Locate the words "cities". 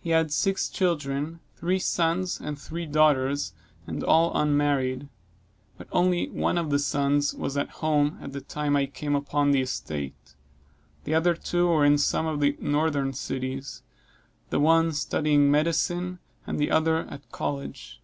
13.12-13.82